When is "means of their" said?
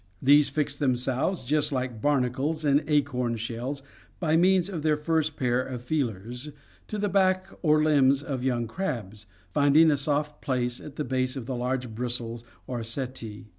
4.35-4.97